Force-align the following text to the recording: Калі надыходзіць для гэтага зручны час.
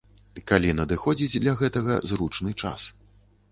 Калі 0.51 0.71
надыходзіць 0.79 1.39
для 1.45 1.53
гэтага 1.61 2.01
зручны 2.15 2.57
час. 2.61 2.91